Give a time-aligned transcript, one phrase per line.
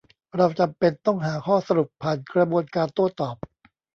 [0.35, 3.35] เราจำเป็นต้องหาข้อสรุปผ่านกระบวนการโต้ตอบ